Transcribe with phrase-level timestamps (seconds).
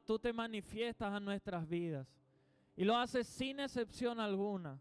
[0.00, 2.06] Tú te manifiestas a nuestras vidas.
[2.76, 4.80] Y lo haces sin excepción alguna.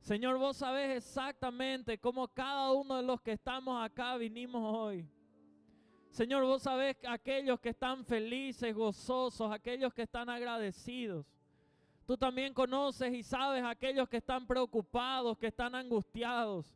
[0.00, 5.08] Señor, vos sabés exactamente cómo cada uno de los que estamos acá vinimos hoy.
[6.10, 11.26] Señor, vos sabés aquellos que están felices, gozosos, aquellos que están agradecidos.
[12.06, 16.74] Tú también conoces y sabes aquellos que están preocupados, que están angustiados,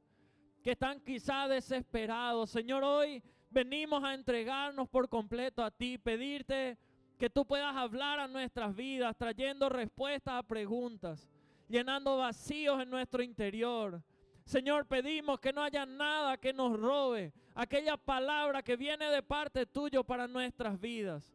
[0.63, 2.51] que están quizá desesperados.
[2.51, 6.79] Señor, hoy venimos a entregarnos por completo a ti, pedirte
[7.23, 11.31] que tú puedas hablar a nuestras vidas, trayendo respuestas a preguntas,
[11.69, 14.03] llenando vacíos en nuestro interior.
[14.45, 19.67] Señor, pedimos que no haya nada que nos robe aquella palabra que viene de parte
[19.67, 21.33] tuyo para nuestras vidas.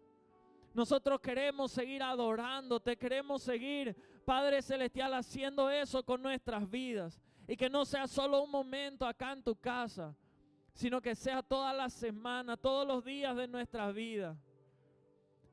[0.73, 7.21] Nosotros queremos seguir adorándote, queremos seguir, Padre Celestial, haciendo eso con nuestras vidas.
[7.47, 10.13] Y que no sea solo un momento acá en tu casa,
[10.73, 14.37] sino que sea toda la semana, todos los días de nuestra vida.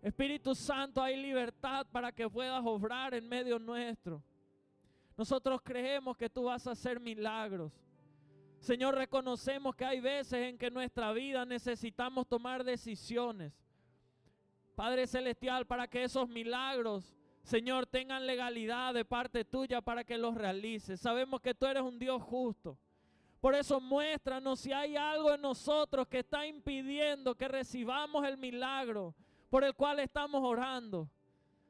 [0.05, 4.23] Espíritu Santo, hay libertad para que puedas obrar en medio nuestro.
[5.17, 7.73] Nosotros creemos que tú vas a hacer milagros.
[8.61, 13.55] Señor, reconocemos que hay veces en que nuestra vida necesitamos tomar decisiones.
[14.77, 20.35] Padre Celestial, para que esos milagros, Señor, tengan legalidad de parte tuya para que los
[20.35, 21.01] realices.
[21.01, 22.77] Sabemos que tú eres un Dios justo.
[23.41, 29.15] Por eso muéstranos si hay algo en nosotros que está impidiendo que recibamos el milagro
[29.55, 31.09] por el cual estamos orando.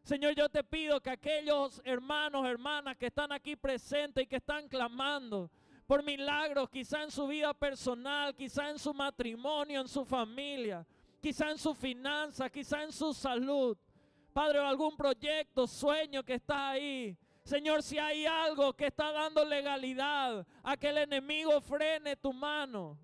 [0.04, 4.66] Señor, yo te pido que aquellos hermanos, hermanas que están aquí presentes y que están
[4.68, 5.50] clamando
[5.86, 10.86] por milagros, quizá en su vida personal, quizá en su matrimonio, en su familia,
[11.20, 13.76] quizá en su finanza, quizá en su salud.
[14.32, 17.14] Padre, algún proyecto, sueño que está ahí.
[17.42, 22.98] Señor, si hay algo que está dando legalidad a que el enemigo frene tu mano.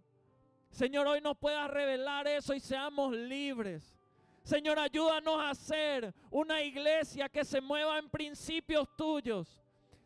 [0.70, 3.99] Señor, hoy nos puedas revelar eso y seamos libres.
[4.42, 9.60] Señor, ayúdanos a ser una iglesia que se mueva en principios tuyos.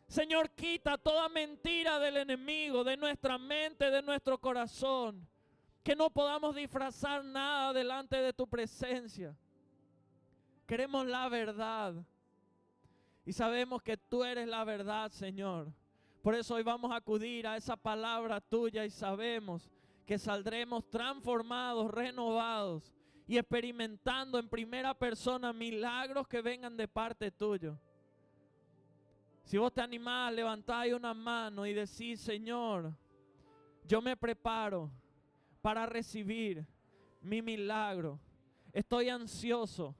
[0.07, 5.27] Señor, quita toda mentira del enemigo de nuestra mente, de nuestro corazón.
[5.83, 9.35] Que no podamos disfrazar nada delante de tu presencia.
[10.67, 11.93] Queremos la verdad.
[13.25, 15.71] Y sabemos que tú eres la verdad, Señor.
[16.21, 19.69] Por eso hoy vamos a acudir a esa palabra tuya y sabemos
[20.05, 22.94] que saldremos transformados, renovados
[23.27, 27.77] y experimentando en primera persona milagros que vengan de parte tuyo.
[29.43, 32.93] Si vos te animás, levantáis una mano y decís, Señor,
[33.87, 34.89] yo me preparo
[35.61, 36.65] para recibir
[37.21, 38.19] mi milagro.
[38.73, 39.95] Estoy ansioso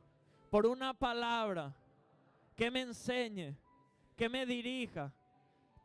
[0.49, 1.75] por una palabra
[2.55, 3.55] que me enseñe,
[4.15, 5.13] que me dirija,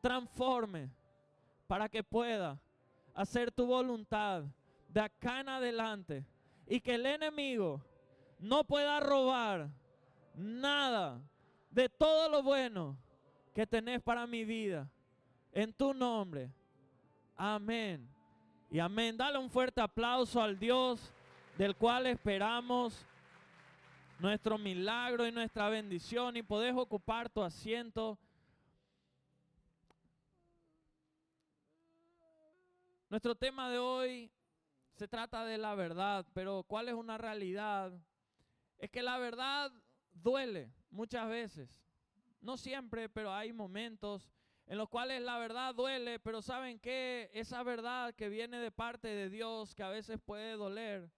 [0.01, 0.91] transforme,
[1.67, 2.61] para que pueda
[3.15, 4.45] hacer tu voluntad
[4.89, 6.25] de acá en adelante
[6.71, 7.83] y que el enemigo
[8.39, 9.69] no pueda robar
[10.37, 11.21] nada
[11.69, 12.97] de todo lo bueno
[13.53, 14.89] que tenés para mi vida.
[15.51, 16.49] En tu nombre.
[17.37, 18.09] Amén.
[18.71, 19.17] Y amén.
[19.17, 21.13] Dale un fuerte aplauso al Dios
[21.59, 23.05] del cual esperamos
[24.21, 28.17] nuestro milagro y nuestra bendición y podés ocupar tu asiento.
[33.09, 34.31] Nuestro tema de hoy
[35.01, 37.91] se trata de la verdad, pero ¿cuál es una realidad?
[38.77, 39.73] Es que la verdad
[40.13, 41.83] duele muchas veces.
[42.43, 44.31] No siempre, pero hay momentos
[44.67, 47.31] en los cuales la verdad duele, pero ¿saben qué?
[47.33, 51.11] Esa verdad que viene de parte de Dios, que a veces puede doler,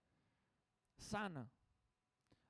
[0.97, 1.51] sana.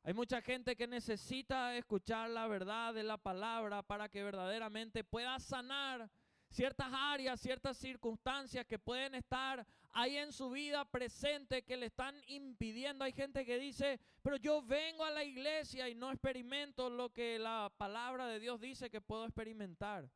[0.02, 5.38] Hay mucha gente que necesita escuchar la verdad de la palabra para que verdaderamente pueda
[5.38, 6.10] sanar
[6.52, 12.14] ciertas áreas, ciertas circunstancias que pueden estar ahí en su vida presente que le están
[12.26, 13.04] impidiendo.
[13.04, 17.38] Hay gente que dice, pero yo vengo a la iglesia y no experimento lo que
[17.38, 20.10] la palabra de Dios dice que puedo experimentar.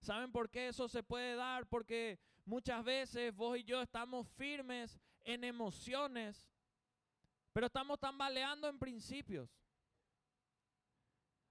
[0.00, 1.66] ¿Saben por qué eso se puede dar?
[1.66, 6.48] Porque muchas veces vos y yo estamos firmes en emociones,
[7.52, 9.50] pero estamos tambaleando en principios.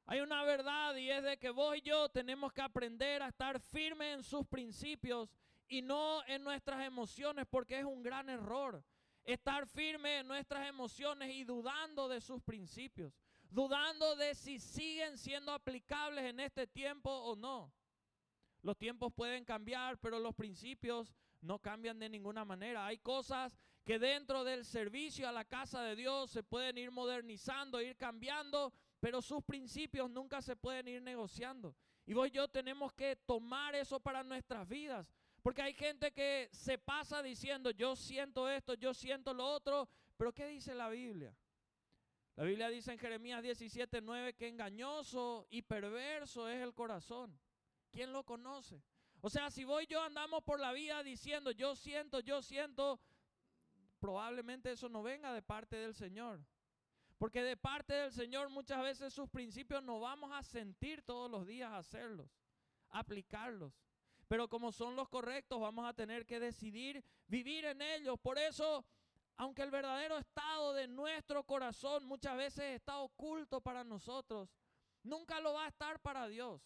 [0.09, 3.59] Hay una verdad y es de que vos y yo tenemos que aprender a estar
[3.59, 5.29] firmes en sus principios
[5.67, 8.81] y no en nuestras emociones porque es un gran error.
[9.25, 13.13] Estar firme en nuestras emociones y dudando de sus principios,
[13.49, 17.73] dudando de si siguen siendo aplicables en este tiempo o no.
[18.61, 22.85] Los tiempos pueden cambiar, pero los principios no cambian de ninguna manera.
[22.85, 27.81] Hay cosas que dentro del servicio a la casa de Dios se pueden ir modernizando,
[27.81, 31.75] ir cambiando, pero sus principios nunca se pueden ir negociando.
[32.05, 35.07] Y vos y yo tenemos que tomar eso para nuestras vidas.
[35.41, 40.33] Porque hay gente que se pasa diciendo, yo siento esto, yo siento lo otro, pero
[40.33, 41.35] ¿qué dice la Biblia?
[42.35, 47.39] La Biblia dice en Jeremías 17, 9 que engañoso y perverso es el corazón.
[47.91, 48.83] ¿Quién lo conoce?
[49.21, 52.99] O sea, si voy yo andamos por la vida diciendo yo siento, yo siento,
[53.99, 56.45] probablemente eso no venga de parte del Señor.
[57.17, 61.47] Porque de parte del Señor muchas veces sus principios no vamos a sentir todos los
[61.47, 62.29] días hacerlos,
[62.89, 63.73] aplicarlos.
[64.27, 68.19] Pero como son los correctos, vamos a tener que decidir vivir en ellos.
[68.19, 68.85] Por eso
[69.37, 74.49] aunque el verdadero estado de nuestro corazón muchas veces está oculto para nosotros,
[75.03, 76.61] nunca lo va a estar para Dios.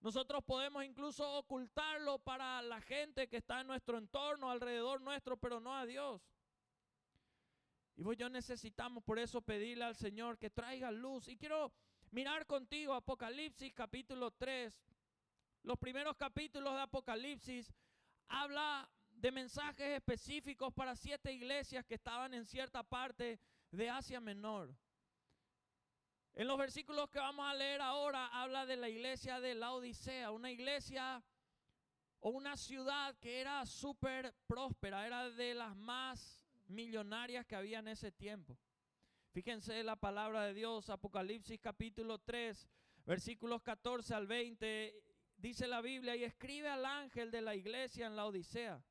[0.00, 5.60] Nosotros podemos incluso ocultarlo para la gente que está en nuestro entorno, alrededor nuestro, pero
[5.60, 6.22] no a Dios.
[7.96, 11.28] Y vos yo necesitamos por eso pedirle al Señor que traiga luz.
[11.28, 11.72] Y quiero
[12.10, 14.74] mirar contigo Apocalipsis capítulo 3.
[15.62, 17.72] Los primeros capítulos de Apocalipsis
[18.28, 24.76] habla de mensajes específicos para siete iglesias que estaban en cierta parte de Asia Menor.
[26.34, 30.32] En los versículos que vamos a leer ahora habla de la iglesia de la Odisea,
[30.32, 31.22] una iglesia
[32.18, 37.88] o una ciudad que era súper próspera, era de las más millonarias que había en
[37.88, 38.58] ese tiempo.
[39.32, 42.68] Fíjense la palabra de Dios, Apocalipsis capítulo 3,
[43.04, 45.02] versículos 14 al 20,
[45.36, 48.82] dice la Biblia, y escribe al ángel de la iglesia en la Odisea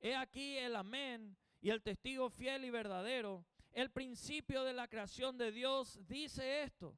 [0.00, 3.44] He aquí el amén y el testigo fiel y verdadero.
[3.72, 6.96] El principio de la creación de Dios dice esto.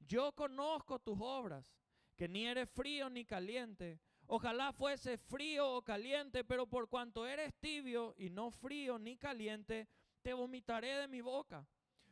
[0.00, 1.76] Yo conozco tus obras,
[2.16, 4.00] que ni eres frío ni caliente.
[4.32, 9.88] Ojalá fuese frío o caliente, pero por cuanto eres tibio y no frío ni caliente,
[10.22, 11.66] te vomitaré de mi boca.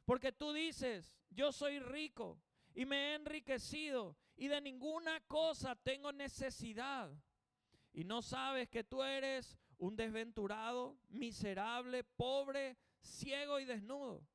[0.05, 2.41] Porque tú dices, yo soy rico
[2.75, 7.09] y me he enriquecido y de ninguna cosa tengo necesidad.
[7.93, 14.26] Y no sabes que tú eres un desventurado, miserable, pobre, ciego y desnudo.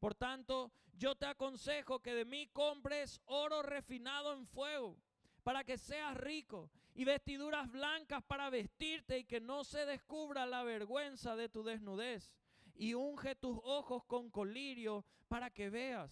[0.00, 4.96] Por tanto, yo te aconsejo que de mí compres oro refinado en fuego,
[5.42, 10.64] para que seas rico, y vestiduras blancas para vestirte y que no se descubra la
[10.64, 12.36] vergüenza de tu desnudez,
[12.74, 16.10] y unge tus ojos con colirio para que veas.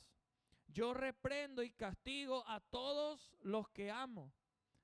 [0.69, 4.33] Yo reprendo y castigo a todos los que amo.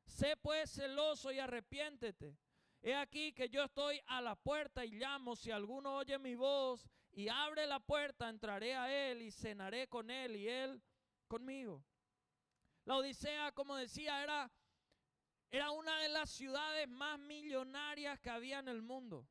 [0.05, 2.37] Sé pues celoso y arrepiéntete.
[2.83, 5.37] He aquí que yo estoy a la puerta y llamo.
[5.37, 10.11] Si alguno oye mi voz y abre la puerta, entraré a él y cenaré con
[10.11, 10.83] él y él
[11.29, 11.85] conmigo.
[12.87, 14.51] La Odisea, como decía, era,
[15.53, 19.29] era una de las ciudades más millonarias que había en el mundo.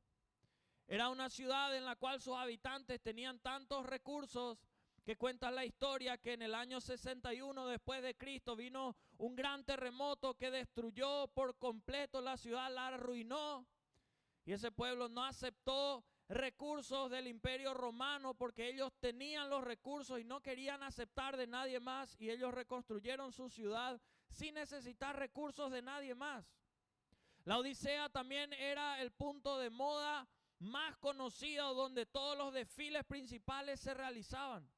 [0.87, 4.59] Era una ciudad en la cual sus habitantes tenían tantos recursos
[5.03, 9.63] que cuenta la historia que en el año 61 después de Cristo vino un gran
[9.63, 13.65] terremoto que destruyó por completo la ciudad, la arruinó.
[14.45, 20.23] Y ese pueblo no aceptó recursos del imperio romano porque ellos tenían los recursos y
[20.23, 23.99] no querían aceptar de nadie más y ellos reconstruyeron su ciudad
[24.31, 26.45] sin necesitar recursos de nadie más.
[27.45, 30.27] La Odisea también era el punto de moda
[30.59, 34.69] más conocido donde todos los desfiles principales se realizaban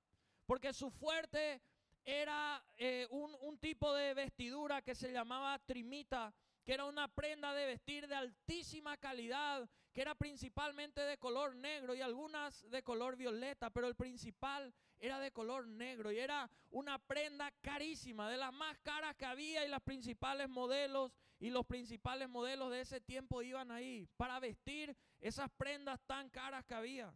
[0.46, 1.62] porque su fuerte
[2.06, 6.34] era eh, un, un tipo de vestidura que se llamaba trimita,
[6.66, 11.96] que era una prenda de vestir de altísima calidad, que era principalmente de color negro
[11.96, 16.98] y algunas de color violeta, pero el principal era de color negro y era una
[17.00, 22.30] prenda carísima, de las más caras que había y las principales modelos y los principales
[22.30, 27.14] modelos de ese tiempo iban ahí para vestir esas prendas tan caras que había.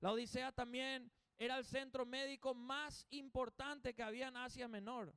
[0.00, 5.14] La Odisea también era el centro médico más importante que había en Asia Menor.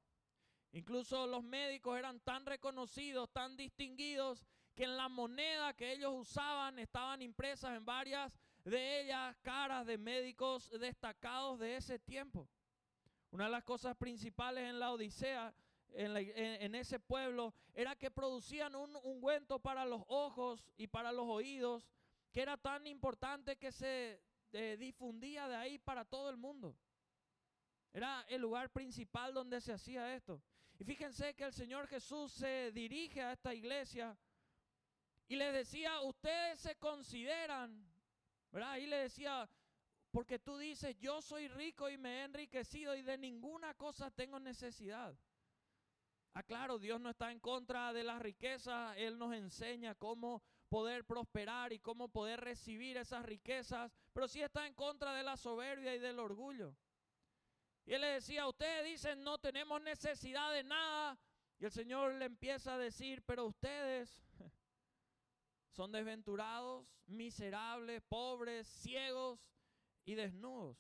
[0.72, 6.78] Incluso los médicos eran tan reconocidos, tan distinguidos, que en la moneda que ellos usaban
[6.80, 12.50] estaban impresas en varias de ellas caras de médicos destacados de ese tiempo.
[13.32, 15.54] Una de las cosas principales en la Odisea,
[15.94, 21.88] en, ese pueblo, era que producían un ungüento para los ojos y para los oídos,
[22.32, 24.20] que era tan importante que se
[24.78, 26.76] difundía de ahí para todo el mundo.
[27.94, 30.42] Era el lugar principal donde se hacía esto.
[30.78, 34.18] Y fíjense que el Señor Jesús se dirige a esta iglesia
[35.28, 37.86] y les decía, ustedes se consideran,
[38.64, 39.50] Ahí le decía,
[40.12, 44.40] porque tú dices, yo soy rico y me he enriquecido y de ninguna cosa tengo
[44.40, 45.18] necesidad.
[46.34, 51.72] Aclaro, Dios no está en contra de las riquezas, Él nos enseña cómo poder prosperar
[51.74, 56.00] y cómo poder recibir esas riquezas, pero sí está en contra de la soberbia y
[56.00, 56.76] del orgullo.
[57.86, 61.18] Y él le decía, ustedes dicen no tenemos necesidad de nada.
[61.60, 64.26] Y el Señor le empieza a decir, pero ustedes
[65.76, 69.40] son desventurados, miserables, pobres, ciegos
[70.06, 70.78] y desnudos.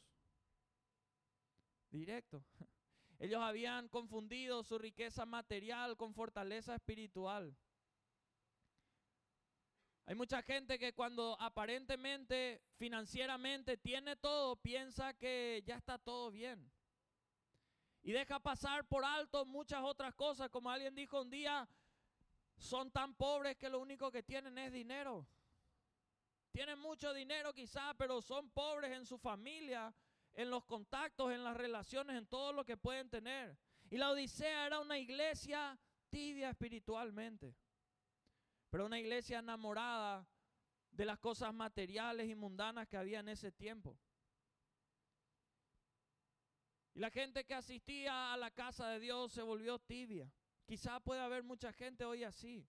[1.89, 2.43] directo.
[3.19, 7.55] Ellos habían confundido su riqueza material con fortaleza espiritual.
[10.05, 16.71] Hay mucha gente que cuando aparentemente, financieramente tiene todo, piensa que ya está todo bien.
[18.03, 20.49] Y deja pasar por alto muchas otras cosas.
[20.49, 21.67] Como alguien dijo un día,
[22.57, 25.27] son tan pobres que lo único que tienen es dinero.
[26.51, 29.93] Tienen mucho dinero quizás, pero son pobres en su familia,
[30.33, 33.57] en los contactos, en las relaciones, en todo lo que pueden tener.
[33.89, 35.77] Y la Odisea era una iglesia
[36.09, 37.55] tibia espiritualmente,
[38.69, 40.25] pero una iglesia enamorada
[40.91, 43.97] de las cosas materiales y mundanas que había en ese tiempo.
[46.93, 50.31] Y la gente que asistía a la casa de Dios se volvió tibia.
[50.65, 52.67] Quizá puede haber mucha gente hoy así.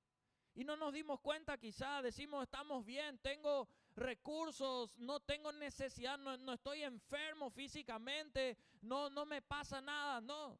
[0.54, 6.52] Y no nos dimos cuenta, quizá decimos, estamos bien, tengo recursos, no tengo necesidad, no,
[6.52, 10.58] estoy enfermo físicamente, no, no me pasa nada, no.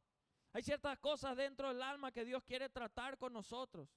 [0.52, 3.88] Hay ciertas cosas dentro del alma que Dios quiere tratar con nosotros.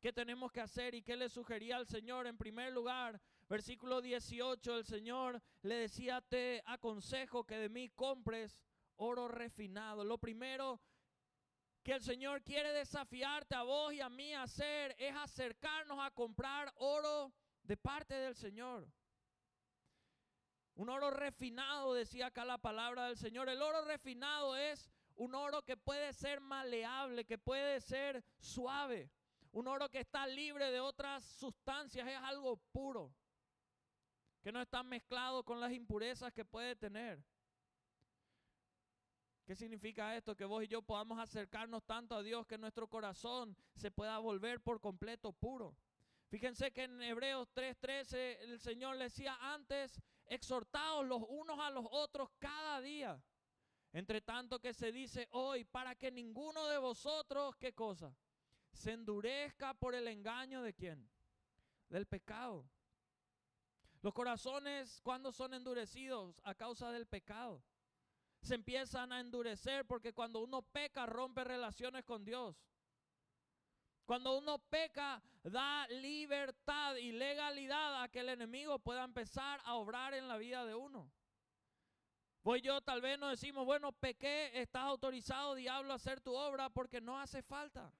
[0.00, 2.26] ¿Qué tenemos que hacer y qué le sugería al Señor?
[2.26, 8.64] En primer lugar, versículo 18, el Señor le decía, te aconsejo que de mí compres
[8.96, 10.04] oro refinado.
[10.04, 10.80] Lo primero
[11.84, 16.10] que el Señor quiere desafiarte a vos y a mí a hacer es acercarnos a
[16.10, 17.30] comprar oro
[17.62, 18.90] de parte del Señor.
[20.76, 23.50] Un oro refinado, decía acá la palabra del Señor.
[23.50, 29.10] El oro refinado es un oro que puede ser maleable, que puede ser suave.
[29.52, 33.14] Un oro que está libre de otras sustancias, es algo puro,
[34.42, 37.22] que no está mezclado con las impurezas que puede tener.
[39.44, 40.34] ¿Qué significa esto?
[40.34, 44.62] Que vos y yo podamos acercarnos tanto a Dios que nuestro corazón se pueda volver
[44.62, 45.76] por completo puro.
[46.30, 51.84] Fíjense que en Hebreos 3:13 el Señor le decía antes, exhortaos los unos a los
[51.90, 53.22] otros cada día.
[53.92, 58.16] Entre tanto que se dice hoy, para que ninguno de vosotros, ¿qué cosa?
[58.72, 61.08] Se endurezca por el engaño de quién?
[61.90, 62.66] Del pecado.
[64.00, 66.40] Los corazones, cuando son endurecidos?
[66.44, 67.62] A causa del pecado
[68.44, 72.56] se empiezan a endurecer porque cuando uno peca rompe relaciones con Dios.
[74.04, 80.12] Cuando uno peca da libertad y legalidad a que el enemigo pueda empezar a obrar
[80.12, 81.10] en la vida de uno.
[82.42, 86.68] Voy yo tal vez nos decimos, bueno, pequé, estás autorizado diablo a hacer tu obra
[86.68, 87.90] porque no hace falta.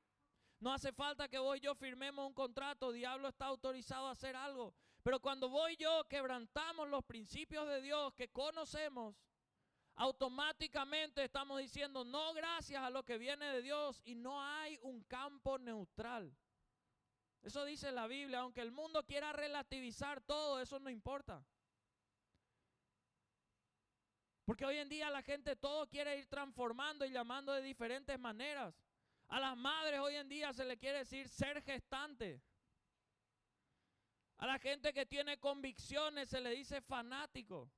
[0.60, 4.36] No hace falta que vos y yo firmemos un contrato, diablo está autorizado a hacer
[4.36, 4.74] algo.
[5.02, 9.14] Pero cuando voy yo quebrantamos los principios de Dios que conocemos,
[9.96, 15.02] automáticamente estamos diciendo no gracias a lo que viene de Dios y no hay un
[15.04, 16.34] campo neutral.
[17.42, 21.44] Eso dice la Biblia, aunque el mundo quiera relativizar todo, eso no importa.
[24.44, 28.74] Porque hoy en día la gente todo quiere ir transformando y llamando de diferentes maneras.
[29.28, 32.42] A las madres hoy en día se le quiere decir ser gestante.
[34.38, 37.70] A la gente que tiene convicciones se le dice fanático.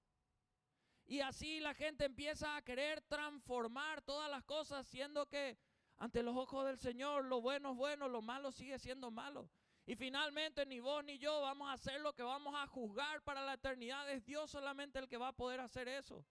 [1.07, 5.57] Y así la gente empieza a querer transformar todas las cosas, siendo que
[5.99, 9.49] ante los ojos del Señor lo bueno es bueno, lo malo sigue siendo malo.
[9.87, 13.45] Y finalmente ni vos ni yo vamos a hacer lo que vamos a juzgar para
[13.45, 14.11] la eternidad.
[14.11, 16.25] Es Dios solamente el que va a poder hacer eso.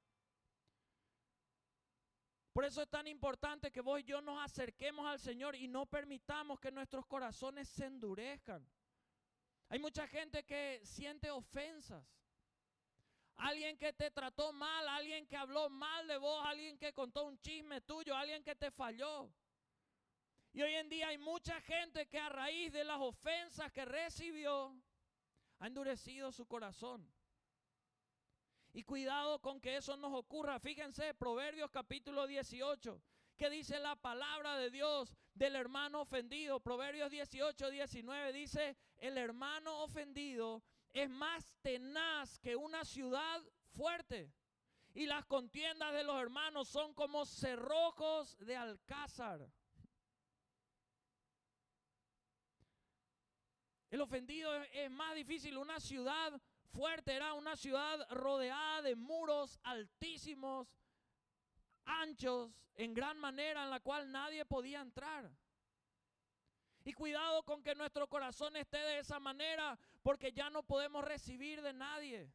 [2.51, 5.86] Por eso es tan importante que vos y yo nos acerquemos al Señor y no
[5.86, 8.65] permitamos que nuestros corazones se endurezcan.
[9.70, 12.05] Hay mucha gente que siente ofensas
[13.38, 17.39] alguien que te trató mal, alguien que habló mal de vos, alguien que contó un
[17.39, 19.30] chisme tuyo, alguien que te falló.
[20.54, 24.74] Y hoy en día hay mucha gente que a raíz de las ofensas que recibió,
[25.60, 27.12] ha endurecido su corazón.
[28.72, 30.60] Y cuidado con que eso nos ocurra.
[30.60, 33.01] Fíjense, Proverbios capítulo 18,
[33.38, 36.60] que dice la palabra de Dios del hermano ofendido.
[36.60, 40.63] Proverbios 18, 19 dice, el hermano ofendido
[40.96, 43.42] es más tenaz que una ciudad
[43.74, 44.32] fuerte.
[44.94, 49.46] Y las contiendas de los hermanos son como cerrojos de alcázar.
[53.90, 55.58] El ofendido es, más difícil.
[55.58, 60.70] Una ciudad fuerte era una ciudad rodeada de muros altísimos,
[61.84, 65.30] anchos, en gran manera, en la cual nadie podía entrar.
[66.86, 71.63] Y cuidado con que nuestro corazón esté de esa manera, porque ya no podemos recibir
[71.63, 72.31] de nadie.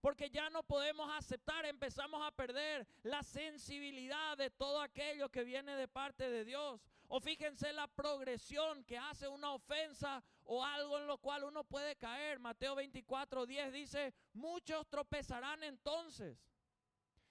[0.00, 5.76] Porque ya no podemos aceptar, empezamos a perder la sensibilidad de todo aquello que viene
[5.76, 6.80] de parte de Dios.
[7.06, 11.94] O fíjense la progresión que hace una ofensa o algo en lo cual uno puede
[11.94, 12.40] caer.
[12.40, 16.36] Mateo 24, 10 dice, muchos tropezarán entonces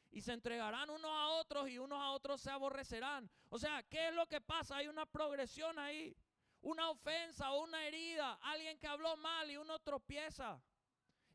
[0.09, 3.29] y se entregarán unos a otros y unos a otros se aborrecerán.
[3.49, 4.77] O sea, ¿qué es lo que pasa?
[4.77, 6.15] Hay una progresión ahí.
[6.61, 10.61] Una ofensa o una herida, alguien que habló mal y uno tropieza.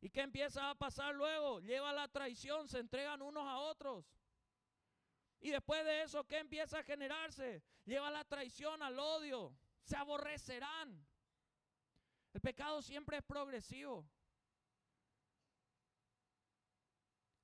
[0.01, 1.61] ¿Y qué empieza a pasar luego?
[1.61, 4.05] Lleva la traición, se entregan unos a otros.
[5.41, 7.63] Y después de eso, ¿qué empieza a generarse?
[7.85, 9.57] Lleva la traición al odio.
[9.83, 11.07] Se aborrecerán.
[12.33, 14.07] El pecado siempre es progresivo.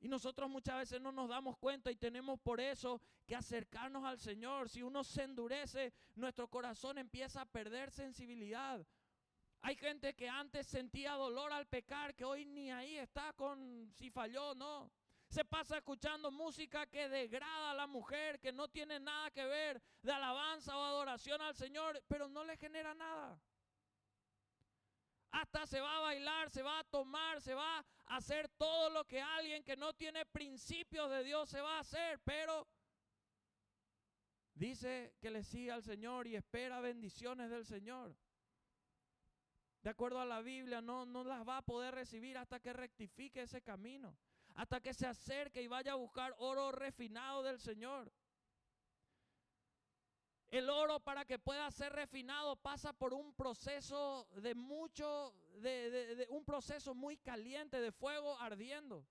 [0.00, 4.19] Y nosotros muchas veces no nos damos cuenta y tenemos por eso que acercarnos al
[4.19, 4.71] Señor.
[4.71, 8.85] Si uno se endurece, nuestro corazón empieza a perder sensibilidad.
[9.62, 14.11] Hay gente que antes sentía dolor al pecar, que hoy ni ahí está con si
[14.11, 14.90] falló o no.
[15.28, 19.83] Se pasa escuchando música que degrada a la mujer, que no tiene nada que ver
[20.02, 23.38] de alabanza o adoración al Señor, pero no le genera nada.
[25.32, 29.04] Hasta se va a bailar, se va a tomar, se va a hacer todo lo
[29.04, 32.66] que alguien que no tiene principios de Dios se va a hacer, pero
[34.54, 38.16] dice que le sigue al Señor y espera bendiciones del Señor.
[39.82, 43.42] De acuerdo a la Biblia, no, no las va a poder recibir hasta que rectifique
[43.42, 44.18] ese camino,
[44.56, 48.12] hasta que se acerque y vaya a buscar oro refinado del Señor.
[50.50, 56.45] El oro para que pueda ser refinado pasa por un proceso de mucho, de, un
[56.45, 59.07] proceso muy caliente de fuego ardiendo.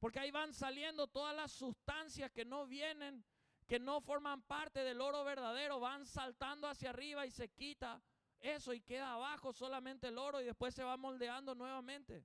[0.00, 3.24] Porque ahí van saliendo todas las sustancias que no vienen,
[3.68, 8.02] que no forman parte del oro verdadero, van saltando hacia arriba y se quita
[8.40, 12.24] eso y queda abajo solamente el oro y después se va moldeando nuevamente.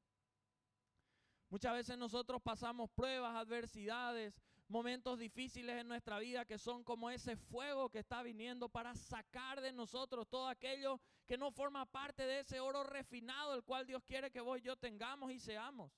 [1.49, 4.33] Muchas veces nosotros pasamos pruebas, adversidades,
[4.67, 9.61] momentos difíciles en nuestra vida que son como ese fuego que está viniendo para sacar
[9.61, 14.03] de nosotros todo aquello que no forma parte de ese oro refinado, el cual Dios
[14.03, 15.91] quiere que vos y yo tengamos y seamos.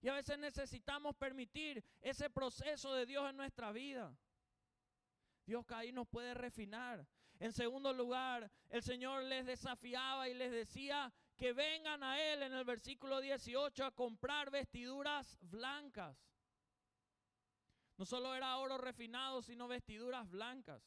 [0.00, 4.16] Y a veces necesitamos permitir ese proceso de Dios en nuestra vida.
[5.46, 7.06] Dios ahí nos puede refinar.
[7.38, 12.52] En segundo lugar, el Señor les desafiaba y les decía que vengan a Él en
[12.52, 16.16] el versículo 18 a comprar vestiduras blancas.
[17.96, 20.82] No solo era oro refinado, sino vestiduras blancas.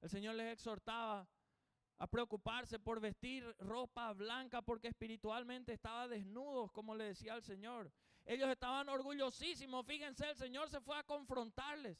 [0.00, 1.26] El Señor les exhortaba
[1.98, 7.92] a preocuparse por vestir ropa blanca porque espiritualmente estaba desnudos, como le decía el Señor.
[8.24, 11.96] Ellos estaban orgullosísimos, fíjense, el Señor se fue a confrontarles.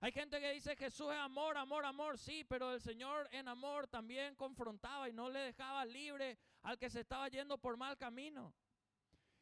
[0.00, 3.86] Hay gente que dice Jesús es amor, amor, amor, sí, pero el Señor en amor
[3.86, 8.52] también confrontaba y no le dejaba libre al que se estaba yendo por mal camino.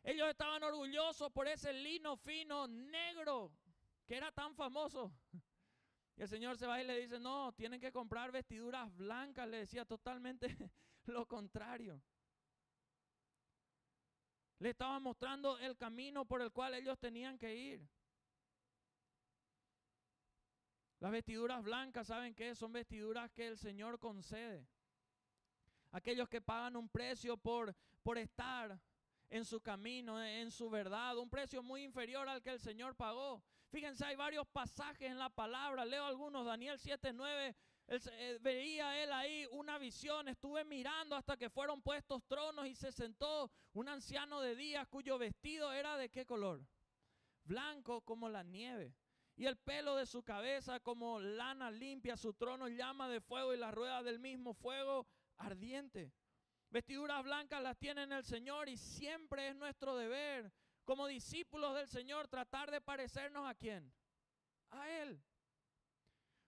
[0.02, 3.52] Ellos estaban orgullosos por ese lino fino negro
[4.06, 5.12] que era tan famoso.
[6.16, 9.48] Y el Señor se va y le dice, no, tienen que comprar vestiduras blancas.
[9.48, 10.54] Le decía totalmente
[11.06, 12.02] lo contrario.
[14.58, 17.88] Le estaba mostrando el camino por el cual ellos tenían que ir.
[20.98, 22.54] Las vestiduras blancas, ¿saben qué?
[22.54, 24.68] Son vestiduras que el Señor concede.
[25.92, 28.78] Aquellos que pagan un precio por, por estar
[29.30, 33.42] en su camino, en su verdad, un precio muy inferior al que el Señor pagó.
[33.70, 37.54] Fíjense, hay varios pasajes en la palabra, leo algunos, Daniel 7:9,
[37.86, 42.90] eh, veía él ahí una visión, estuve mirando hasta que fueron puestos tronos y se
[42.90, 46.66] sentó un anciano de días cuyo vestido era de qué color?
[47.44, 48.94] Blanco como la nieve
[49.40, 53.56] y el pelo de su cabeza como lana limpia, su trono llama de fuego y
[53.56, 55.06] las ruedas del mismo fuego
[55.38, 56.12] ardiente.
[56.70, 60.52] Vestiduras blancas las tiene el Señor y siempre es nuestro deber
[60.84, 63.92] como discípulos del Señor tratar de parecernos a quién?
[64.70, 65.20] A Él.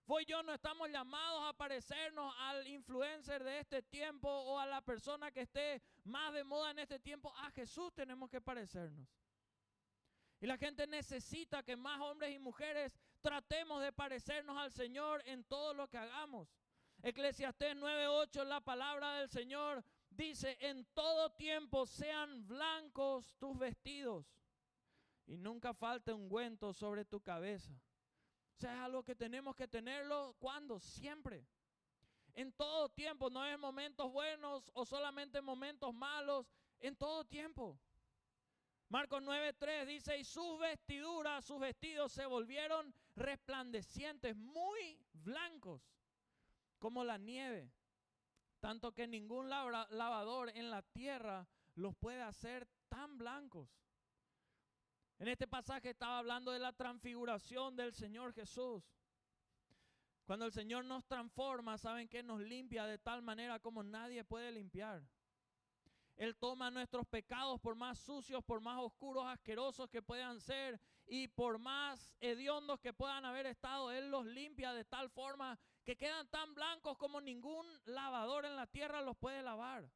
[0.05, 4.81] Vos yo no estamos llamados a parecernos al influencer de este tiempo o a la
[4.81, 7.33] persona que esté más de moda en este tiempo.
[7.37, 9.07] A Jesús tenemos que parecernos.
[10.41, 15.45] Y la gente necesita que más hombres y mujeres tratemos de parecernos al Señor en
[15.45, 16.49] todo lo que hagamos.
[17.01, 24.25] Eclesiastés 9:8, la palabra del Señor dice, en todo tiempo sean blancos tus vestidos
[25.25, 27.73] y nunca falte ungüento sobre tu cabeza.
[27.73, 31.45] O sea, es algo que tenemos que tenerlo cuando, siempre.
[32.33, 36.47] En todo tiempo, no es momentos buenos o solamente momentos malos,
[36.79, 37.79] en todo tiempo.
[38.89, 45.81] Marcos 9:3 dice, y sus vestiduras, sus vestidos se volvieron resplandecientes, muy blancos,
[46.79, 47.71] como la nieve,
[48.63, 51.45] tanto que ningún lavador en la tierra
[51.75, 53.69] los puede hacer tan blancos.
[55.19, 58.81] En este pasaje estaba hablando de la transfiguración del Señor Jesús.
[60.23, 64.49] Cuando el Señor nos transforma, ¿saben que Nos limpia de tal manera como nadie puede
[64.53, 65.03] limpiar.
[66.15, 71.27] Él toma nuestros pecados, por más sucios, por más oscuros, asquerosos que puedan ser y
[71.27, 76.27] por más hediondos que puedan haber estado, Él los limpia de tal forma que quedan
[76.29, 79.89] tan blancos como ningún lavador en la tierra los puede lavar.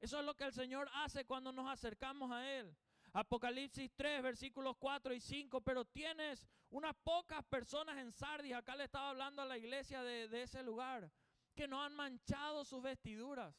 [0.00, 2.76] Eso es lo que el Señor hace cuando nos acercamos a Él.
[3.12, 8.84] Apocalipsis 3, versículos 4 y 5, pero tienes unas pocas personas en Sardis, acá le
[8.84, 11.12] estaba hablando a la iglesia de, de ese lugar,
[11.54, 13.54] que no han manchado sus vestiduras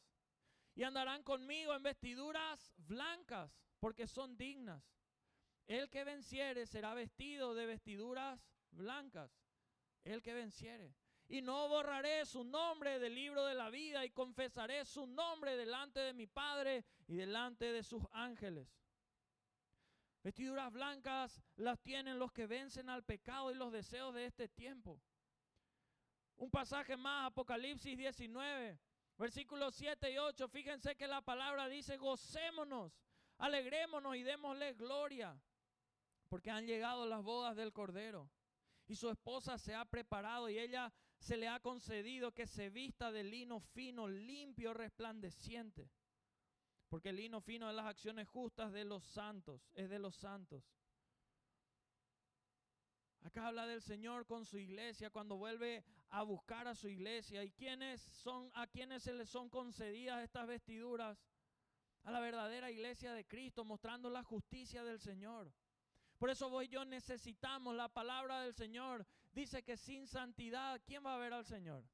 [0.74, 4.82] y andarán conmigo en vestiduras blancas, porque son dignas.
[5.66, 9.30] El que venciere será vestido de vestiduras blancas.
[10.04, 10.94] El que venciere.
[11.28, 16.00] Y no borraré su nombre del libro de la vida y confesaré su nombre delante
[16.00, 18.68] de mi Padre y delante de sus ángeles.
[20.22, 25.00] Vestiduras blancas las tienen los que vencen al pecado y los deseos de este tiempo.
[26.36, 28.78] Un pasaje más, Apocalipsis 19,
[29.18, 30.48] versículos 7 y 8.
[30.48, 32.92] Fíjense que la palabra dice, gocémonos,
[33.38, 35.38] alegrémonos y démosle gloria,
[36.28, 38.30] porque han llegado las bodas del Cordero.
[38.86, 43.10] Y su esposa se ha preparado y ella se le ha concedido que se vista
[43.10, 45.90] de lino fino, limpio, resplandeciente
[46.94, 50.62] porque el lino fino es las acciones justas de los santos, es de los santos.
[53.22, 57.42] Acá habla del Señor con su iglesia cuando vuelve a buscar a su iglesia.
[57.42, 61.18] ¿Y quiénes son a quienes se les son concedidas estas vestiduras?
[62.04, 65.52] A la verdadera iglesia de Cristo, mostrando la justicia del Señor.
[66.24, 69.06] Por eso vos y yo necesitamos la palabra del Señor.
[69.34, 71.84] Dice que sin santidad, ¿quién va a ver al Señor?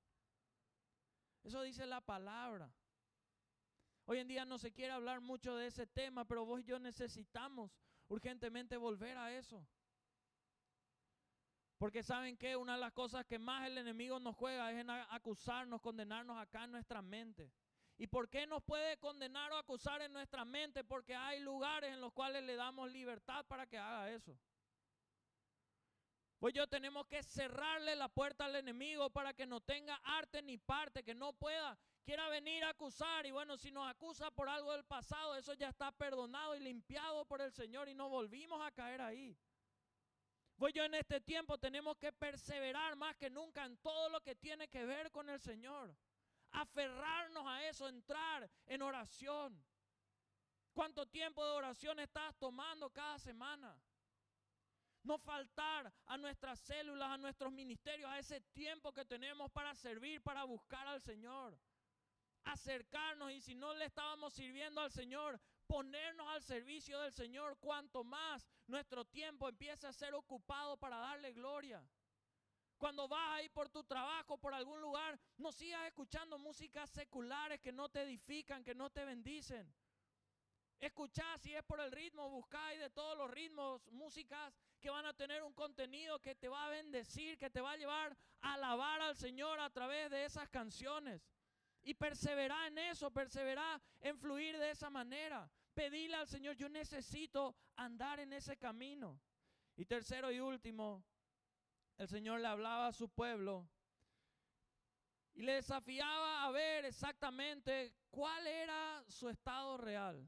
[1.42, 2.72] Eso dice la palabra.
[4.04, 6.78] Hoy en día no se quiere hablar mucho de ese tema, pero vos y yo
[6.78, 7.72] necesitamos
[8.06, 9.66] urgentemente volver a eso.
[11.76, 14.90] Porque saben que una de las cosas que más el enemigo nos juega es en
[14.90, 17.50] acusarnos, condenarnos acá en nuestra mente.
[18.00, 20.82] ¿Y por qué nos puede condenar o acusar en nuestra mente?
[20.82, 24.34] Porque hay lugares en los cuales le damos libertad para que haga eso.
[26.38, 30.56] Pues yo tenemos que cerrarle la puerta al enemigo para que no tenga arte ni
[30.56, 34.72] parte, que no pueda quiera venir a acusar y bueno, si nos acusa por algo
[34.72, 38.72] del pasado, eso ya está perdonado y limpiado por el Señor y no volvimos a
[38.72, 39.36] caer ahí.
[40.56, 44.34] Pues yo en este tiempo tenemos que perseverar más que nunca en todo lo que
[44.34, 45.94] tiene que ver con el Señor.
[46.52, 49.62] Aferrarnos a eso, entrar en oración.
[50.72, 53.76] ¿Cuánto tiempo de oración estás tomando cada semana?
[55.02, 60.22] No faltar a nuestras células, a nuestros ministerios, a ese tiempo que tenemos para servir,
[60.22, 61.58] para buscar al Señor
[62.44, 68.04] acercarnos y si no le estábamos sirviendo al Señor, ponernos al servicio del Señor, cuanto
[68.04, 71.82] más nuestro tiempo empiece a ser ocupado para darle gloria.
[72.80, 77.72] Cuando vas ahí por tu trabajo, por algún lugar, no sigas escuchando músicas seculares que
[77.72, 79.70] no te edifican, que no te bendicen.
[80.80, 85.12] Escuchá si es por el ritmo, buscá de todos los ritmos, músicas que van a
[85.12, 89.02] tener un contenido que te va a bendecir, que te va a llevar a alabar
[89.02, 91.20] al Señor a través de esas canciones.
[91.82, 95.50] Y persevera en eso, persevera en fluir de esa manera.
[95.74, 99.20] Pedile al Señor, yo necesito andar en ese camino.
[99.76, 101.04] Y tercero y último,
[102.00, 103.68] el Señor le hablaba a su pueblo
[105.34, 110.26] y le desafiaba a ver exactamente cuál era su estado real.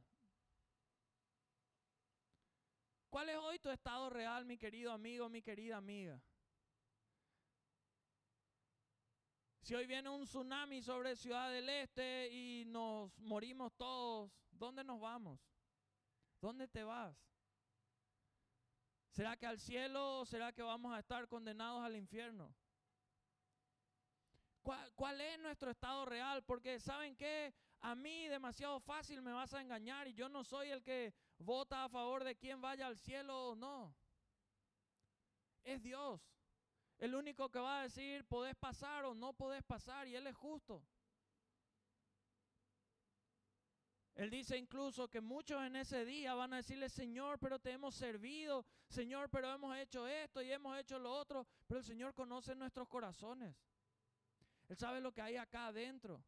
[3.08, 6.20] ¿Cuál es hoy tu estado real, mi querido amigo, mi querida amiga?
[9.62, 15.00] Si hoy viene un tsunami sobre Ciudad del Este y nos morimos todos, ¿dónde nos
[15.00, 15.40] vamos?
[16.38, 17.31] ¿Dónde te vas?
[19.12, 22.52] ¿Será que al cielo o será que vamos a estar condenados al infierno?
[24.62, 26.42] ¿Cuál, ¿Cuál, es nuestro estado real?
[26.42, 30.70] Porque saben que a mí demasiado fácil me vas a engañar y yo no soy
[30.70, 33.94] el que vota a favor de quien vaya al cielo o no.
[35.62, 36.20] Es Dios
[37.02, 40.36] el único que va a decir podés pasar o no podés pasar y Él es
[40.36, 40.84] justo.
[44.14, 47.94] Él dice incluso que muchos en ese día van a decirle, Señor, pero te hemos
[47.94, 52.54] servido, Señor, pero hemos hecho esto y hemos hecho lo otro, pero el Señor conoce
[52.54, 53.56] nuestros corazones.
[54.68, 56.22] Él sabe lo que hay acá adentro.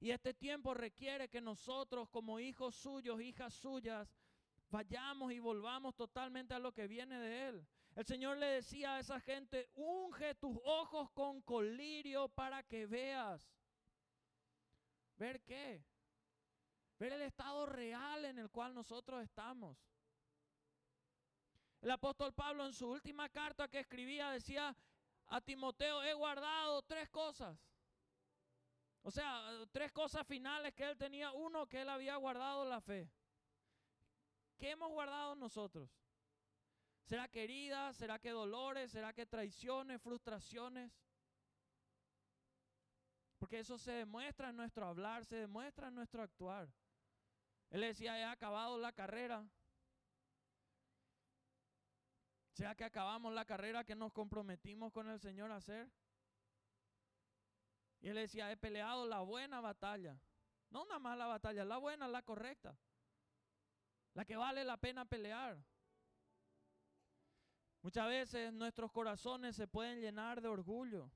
[0.00, 4.12] Y este tiempo requiere que nosotros como hijos suyos, hijas suyas,
[4.68, 7.66] vayamos y volvamos totalmente a lo que viene de Él.
[7.94, 13.48] El Señor le decía a esa gente, unge tus ojos con colirio para que veas.
[15.16, 15.82] ¿Ver qué?
[16.98, 19.76] Ver el estado real en el cual nosotros estamos.
[21.82, 24.74] El apóstol Pablo en su última carta que escribía decía
[25.26, 27.58] a Timoteo, he guardado tres cosas.
[29.02, 31.32] O sea, tres cosas finales que él tenía.
[31.32, 33.08] Uno, que él había guardado la fe.
[34.58, 35.90] ¿Qué hemos guardado nosotros?
[37.04, 37.96] ¿Será que heridas?
[37.96, 38.90] ¿Será que dolores?
[38.90, 40.90] ¿Será que traiciones, frustraciones?
[43.38, 46.68] Porque eso se demuestra en nuestro hablar, se demuestra en nuestro actuar.
[47.70, 49.44] Él decía, he acabado la carrera.
[52.52, 55.90] ¿Será que acabamos la carrera que nos comprometimos con el Señor a hacer?
[58.00, 60.18] Y él decía, he peleado la buena batalla.
[60.70, 62.78] No una mala batalla, la buena, la correcta.
[64.14, 65.62] La que vale la pena pelear.
[67.82, 71.10] Muchas veces nuestros corazones se pueden llenar de orgullo.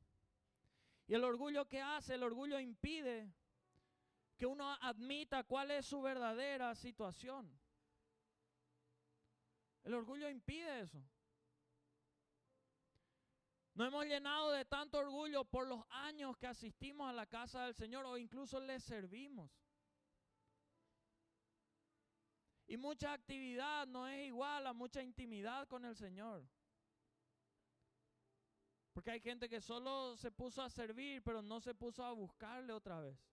[1.06, 3.32] Y el orgullo que hace, el orgullo impide
[4.40, 7.60] que uno admita cuál es su verdadera situación.
[9.82, 11.04] El orgullo impide eso.
[13.74, 17.74] Nos hemos llenado de tanto orgullo por los años que asistimos a la casa del
[17.74, 19.50] Señor o incluso le servimos.
[22.66, 26.48] Y mucha actividad no es igual a mucha intimidad con el Señor.
[28.94, 32.72] Porque hay gente que solo se puso a servir, pero no se puso a buscarle
[32.72, 33.29] otra vez.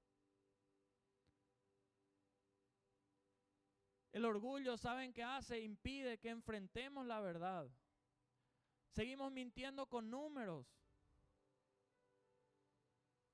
[4.18, 5.60] El orgullo, ¿saben qué hace?
[5.60, 7.70] Impide que enfrentemos la verdad.
[8.90, 10.66] Seguimos mintiendo con números.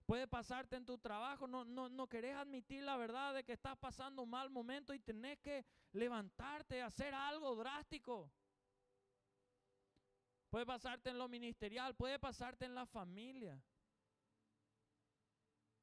[0.05, 3.77] Puede pasarte en tu trabajo, no, no, no querés admitir la verdad de que estás
[3.77, 8.29] pasando un mal momento y tenés que levantarte, hacer algo drástico.
[10.49, 13.57] Puede pasarte en lo ministerial, puede pasarte en la familia.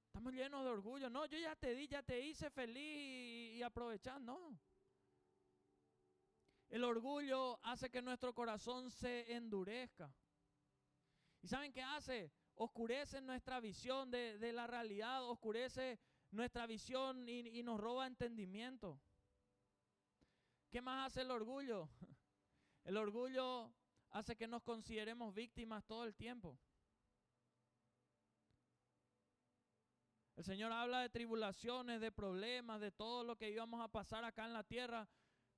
[0.08, 1.08] Estamos llenos de orgullo.
[1.08, 4.20] No, yo ya te di, ya te hice feliz y, y.
[4.20, 4.60] No.
[6.70, 10.14] El orgullo hace que nuestro corazón se endurezca.
[11.42, 12.32] ¿Y saben qué hace?
[12.54, 15.98] Oscurece nuestra visión de, la realidad, oscurece
[16.30, 19.00] nuestra visión y, y nos roba entendimiento.
[20.70, 21.88] ¿Qué más hace el orgullo?
[22.84, 23.70] El orgullo
[24.10, 26.58] hace que nos consideremos víctimas todo el tiempo.
[30.36, 34.46] El Señor habla de tribulaciones, de problemas, de todo lo que íbamos a pasar acá
[34.46, 35.06] en la tierra,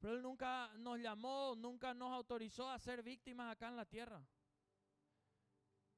[0.02, 4.20] pero Él nunca nos llamó, nunca nos autorizó a ser víctimas acá en la tierra.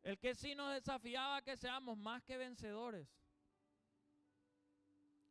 [0.02, 3.08] El que sí nos desafiaba que seamos más que vencedores.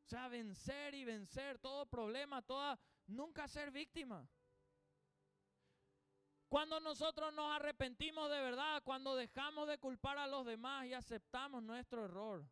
[0.06, 4.28] O sea, vencer y vencer todo problema, toda, nunca ser víctima.
[6.50, 11.62] Cuando nosotros nos arrepentimos de verdad, cuando dejamos de culpar a los demás y aceptamos
[11.62, 12.44] nuestro error,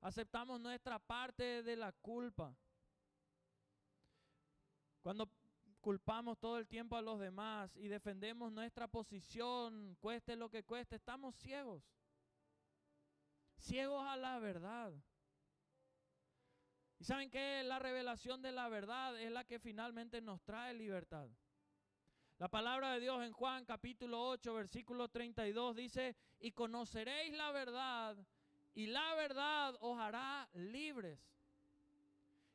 [0.00, 2.54] aceptamos nuestra parte de la culpa.
[5.02, 5.39] Cuando
[5.80, 10.96] culpamos todo el tiempo a los demás y defendemos nuestra posición, cueste lo que cueste,
[10.96, 11.82] estamos ciegos.
[13.58, 14.92] Ciegos a la verdad.
[16.98, 21.28] Y saben que la revelación de la verdad es la que finalmente nos trae libertad.
[22.38, 28.16] La palabra de Dios en Juan capítulo 8, versículo 32 dice, y conoceréis la verdad
[28.74, 31.18] y la verdad os hará libres.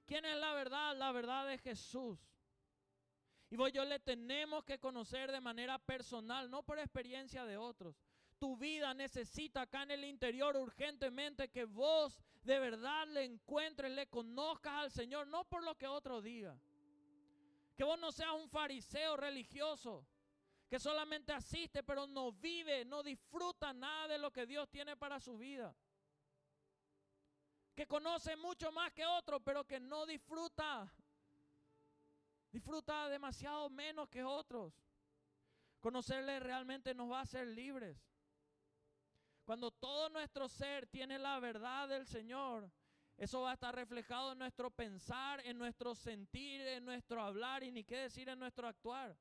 [0.06, 0.96] ¿Quién es la verdad?
[0.96, 2.20] La verdad de Jesús.
[3.50, 7.96] Y vos yo le tenemos que conocer de manera personal, no por experiencia de otros.
[8.40, 14.08] Tu vida necesita acá en el interior urgentemente que vos de verdad le encuentres, le
[14.08, 16.60] conozcas al Señor, no por lo que otro diga.
[17.76, 20.06] Que vos no seas un fariseo religioso
[20.68, 25.20] que solamente asiste pero no vive, no disfruta nada de lo que Dios tiene para
[25.20, 25.76] su vida.
[27.76, 30.92] Que conoce mucho más que otro pero que no disfruta
[32.56, 34.74] disfruta demasiado menos que otros.
[35.82, 37.98] Conocerle realmente nos va a hacer libres.
[39.44, 42.72] Cuando todo nuestro ser tiene la verdad del Señor,
[43.18, 47.74] eso va a estar reflejado en nuestro pensar, en nuestro sentir, en nuestro hablar y
[47.74, 49.18] ni qué decir en nuestro actuar.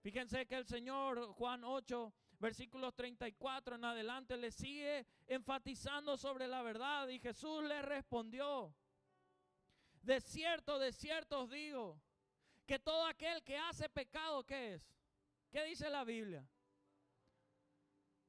[0.00, 6.62] Fíjense que el Señor, Juan 8, versículos 34 en adelante, le sigue enfatizando sobre la
[6.62, 8.74] verdad y Jesús le respondió,
[10.00, 12.00] de cierto, de cierto os digo,
[12.66, 14.82] que todo aquel que hace pecado, ¿qué es?
[15.50, 16.46] ¿Qué dice la Biblia?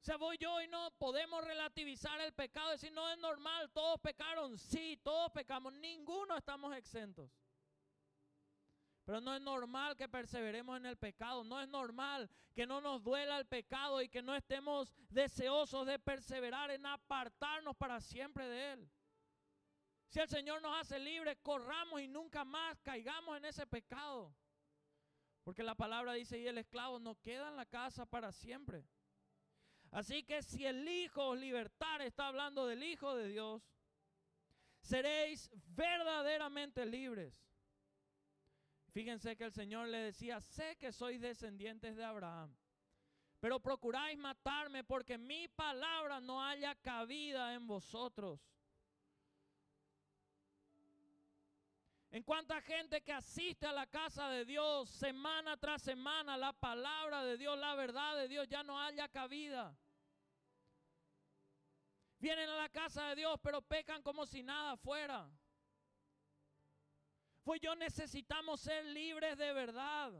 [0.01, 3.99] O sea, voy yo y no podemos relativizar el pecado, decir, no es normal, todos
[3.99, 7.29] pecaron, sí, todos pecamos, ninguno estamos exentos.
[9.03, 13.03] Pero no es normal que perseveremos en el pecado, no es normal que no nos
[13.03, 18.73] duela el pecado y que no estemos deseosos de perseverar en apartarnos para siempre de
[18.73, 18.89] él.
[20.07, 24.33] Si el Señor nos hace libres, corramos y nunca más caigamos en ese pecado.
[25.43, 28.85] Porque la palabra dice, y el esclavo no queda en la casa para siempre.
[29.91, 33.61] Así que si el Hijo os libertar está hablando del Hijo de Dios,
[34.81, 37.33] seréis verdaderamente libres.
[38.91, 42.55] Fíjense que el Señor le decía, sé que sois descendientes de Abraham,
[43.39, 48.39] pero procuráis matarme porque mi palabra no haya cabida en vosotros.
[52.09, 57.23] En cuánta gente que asiste a la casa de Dios semana tras semana, la palabra
[57.23, 59.77] de Dios, la verdad de Dios ya no haya cabida.
[62.19, 65.29] Vienen a la casa de Dios, pero pecan como si nada fuera.
[67.43, 70.13] Pues yo necesitamos ser libres de verdad.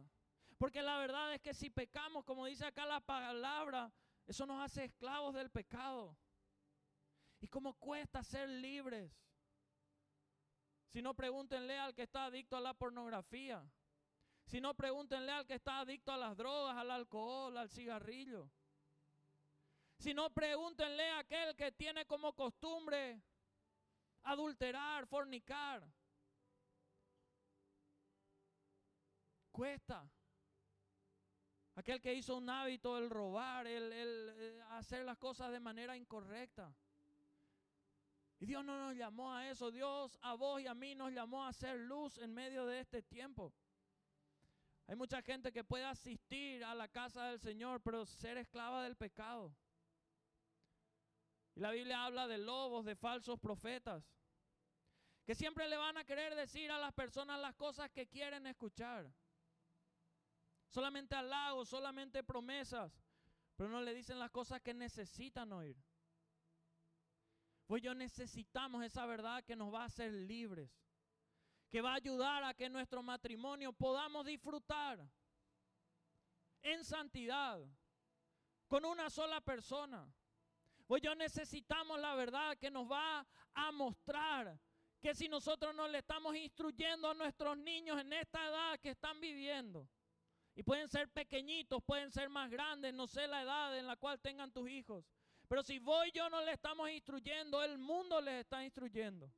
[0.57, 3.91] Porque la verdad es que si pecamos, como dice acá la palabra,
[4.25, 6.17] eso nos hace esclavos del pecado.
[7.39, 9.11] ¿Y cómo cuesta ser libres?
[10.97, 13.63] Si no, pregúntenle al que está adicto a la pornografía.
[14.47, 18.49] Si no, pregúntenle al que está adicto a las drogas, al alcohol, al cigarrillo.
[19.99, 23.21] Si no, pregúntenle a aquel que tiene como costumbre
[24.23, 25.87] adulterar, fornicar.
[29.51, 30.09] Cuesta.
[31.75, 35.95] Aquel que hizo un hábito el robar, el, el eh, hacer las cosas de manera
[35.95, 36.73] incorrecta.
[38.39, 39.71] Y Dios no nos llamó a eso.
[39.71, 43.01] Dios a vos y a mí nos llamó a hacer luz en medio de este
[43.01, 43.53] tiempo.
[44.87, 48.95] Hay mucha gente que puede asistir a la casa del Señor, pero ser esclava del
[48.95, 49.53] pecado.
[51.55, 54.03] Y la Biblia habla de lobos, de falsos profetas,
[55.25, 59.11] que siempre le van a querer decir a las personas las cosas que quieren escuchar.
[60.69, 63.03] Solamente halagos, solamente promesas,
[63.57, 65.75] pero no le dicen las cosas que necesitan oír.
[67.67, 70.71] Pues yo necesitamos esa verdad que nos va a hacer libres,
[71.69, 75.05] que va a ayudar a que nuestro matrimonio podamos disfrutar
[76.61, 77.59] en santidad
[78.69, 80.09] con una sola persona.
[80.87, 84.57] Pues yo necesitamos la verdad que nos va a mostrar
[85.01, 89.19] que si nosotros no le estamos instruyendo a nuestros niños en esta edad que están
[89.19, 89.89] viviendo,
[90.55, 94.19] y pueden ser pequeñitos, pueden ser más grandes, no sé la edad en la cual
[94.19, 95.05] tengan tus hijos,
[95.47, 99.31] pero si voy yo no le estamos instruyendo, el mundo les está instruyendo.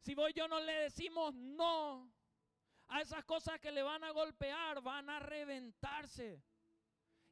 [0.00, 2.10] Si voy yo no le decimos no
[2.88, 6.42] a esas cosas que le van a golpear, van a reventarse.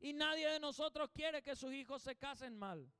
[0.00, 2.92] Y nadie de nosotros quiere que sus hijos se casen mal.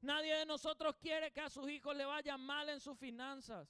[0.00, 3.68] Nadie de nosotros quiere que a sus hijos le vayan mal en sus finanzas.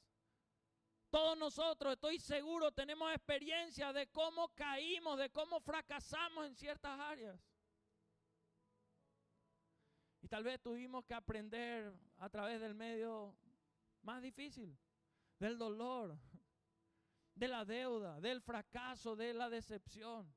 [1.11, 7.38] Todos nosotros, estoy seguro, tenemos experiencia de cómo caímos, de cómo fracasamos en ciertas áreas.
[10.24, 13.37] Y tal vez tuvimos que aprender a través del medio
[14.00, 14.74] más difícil,
[15.38, 16.18] del dolor,
[17.34, 20.34] de la deuda, del fracaso, de la decepción.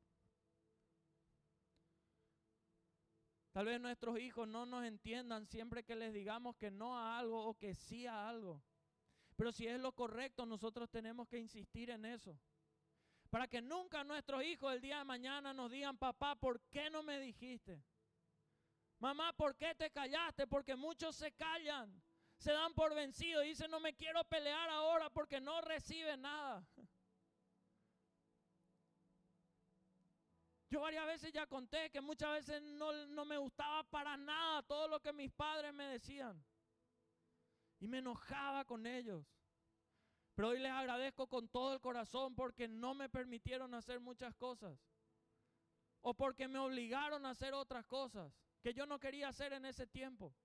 [3.53, 7.45] Tal vez nuestros hijos no nos entiendan siempre que les digamos que no a algo
[7.45, 8.61] o que sí a algo.
[9.37, 12.37] Pero si es lo correcto, nosotros tenemos que insistir en eso.
[13.29, 17.03] Para que nunca nuestros hijos el día de mañana nos digan, papá, ¿por qué no
[17.03, 17.81] me dijiste?
[18.99, 20.47] Mamá, ¿por qué te callaste?
[20.47, 22.01] Porque muchos se callan,
[22.37, 26.65] se dan por vencidos dicen, no me quiero pelear ahora porque no recibe nada.
[30.69, 34.87] Yo varias veces ya conté que muchas veces no, no, me gustaba para nada todo
[34.87, 36.43] lo que mis padres me decían.
[37.79, 39.25] Y me enojaba con ellos.
[40.35, 44.77] Pero hoy les agradezco con todo el corazón porque no me permitieron hacer muchas cosas.
[46.01, 48.33] O porque me obligaron a hacer otras cosas
[48.67, 50.35] que yo no quería hacer en ese tiempo.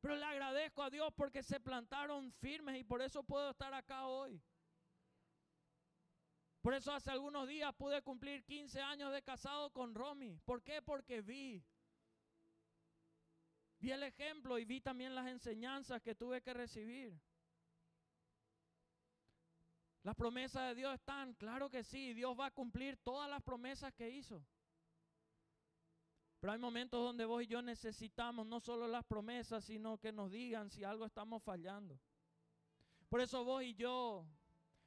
[0.00, 4.06] Pero le agradezco a Dios porque se plantaron firmes y por eso puedo estar acá
[4.06, 4.42] hoy.
[6.62, 10.38] Por eso hace algunos días pude cumplir 15 años de casado con Romy.
[10.46, 10.80] ¿Por qué?
[10.80, 11.62] Porque vi.
[13.80, 17.20] Vi el ejemplo y vi también las enseñanzas que tuve que recibir.
[20.04, 23.92] Las promesas de Dios están, claro que sí, Dios va a cumplir todas las promesas
[23.92, 24.42] que hizo.
[26.40, 30.30] Pero hay momentos donde vos y yo necesitamos no solo las promesas, sino que nos
[30.30, 31.98] digan si algo estamos fallando.
[33.08, 34.26] Por eso vos y yo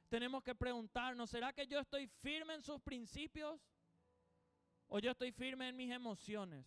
[0.08, 3.60] tenemos que preguntarnos, ¿será que yo estoy firme en sus principios
[4.88, 6.66] o yo estoy firme en mis emociones?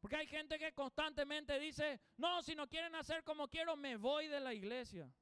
[0.00, 4.28] Porque hay gente que constantemente dice, no, si no quieren hacer como quiero, me voy
[4.28, 5.12] de la iglesia.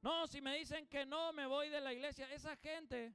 [0.00, 2.32] No, si me dicen que no, me voy de la iglesia.
[2.32, 3.14] Esa gente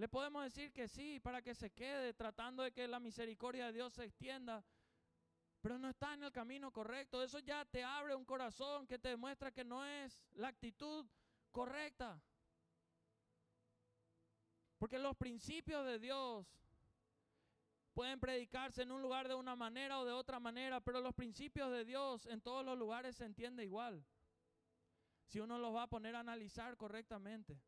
[0.00, 3.74] le podemos decir que sí para que se quede tratando de que la misericordia de
[3.74, 4.64] Dios se extienda,
[5.60, 7.22] pero no está en el camino correcto.
[7.22, 11.06] Eso ya te abre un corazón que te demuestra que no es la actitud
[11.52, 12.18] correcta.
[14.78, 16.46] Porque los principios de Dios
[17.92, 21.70] pueden predicarse en un lugar de una manera o de otra manera, pero los principios
[21.70, 24.02] de Dios en todos los lugares se entiende igual.
[25.26, 27.60] Si uno los va a poner a analizar correctamente.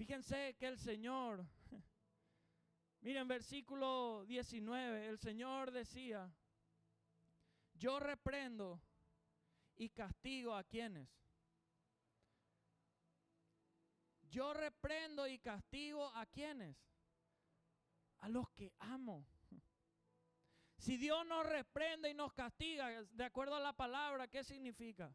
[0.00, 1.46] Fíjense que el Señor,
[3.02, 6.34] miren versículo 19, el Señor decía,
[7.74, 8.80] yo reprendo
[9.76, 11.06] y castigo a quienes.
[14.30, 16.78] Yo reprendo y castigo a quienes
[18.20, 19.26] a los que amo.
[20.78, 25.14] Si Dios nos reprende y nos castiga, de acuerdo a la palabra, ¿qué significa?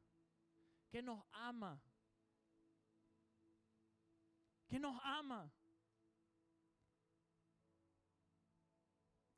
[0.91, 1.81] Que nos ama.
[4.67, 5.51] Que nos ama.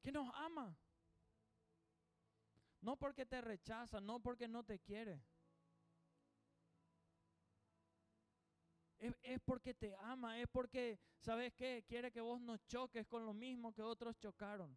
[0.02, 0.78] Que nos ama.
[2.82, 5.22] No porque te rechaza, no porque no te quiere.
[9.00, 11.84] Es, porque te ama, es porque, ¿sabes qué?
[11.88, 14.76] Quiere que vos no choques con lo mismo que otros chocaron.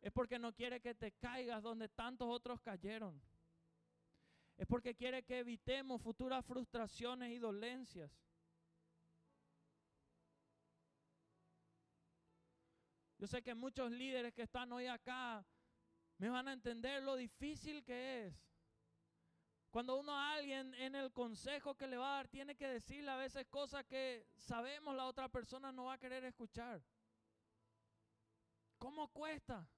[0.00, 3.20] Es porque no quiere que te caigas donde tantos otros cayeron.
[4.58, 8.10] Es porque quiere que evitemos futuras frustraciones y dolencias.
[13.18, 15.46] Yo sé que muchos líderes que están hoy acá
[16.18, 18.48] me van a entender lo difícil que es
[19.70, 23.10] cuando uno a alguien en el consejo que le va a dar tiene que decirle
[23.10, 26.82] a veces cosas que sabemos la otra persona no va a querer escuchar.
[28.78, 29.68] ¿Cómo cuesta?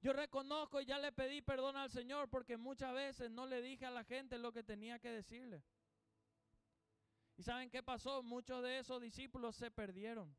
[0.00, 3.84] Yo reconozco y ya le pedí perdón al Señor porque muchas veces no le dije
[3.84, 5.64] a la gente lo que tenía que decirle.
[7.36, 8.22] ¿Y saben qué pasó?
[8.22, 10.36] Muchos de esos discípulos se perdieron.